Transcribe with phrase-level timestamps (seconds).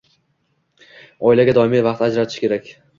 [1.31, 2.79] Oilaga doimiy vaqt ajratish kerak.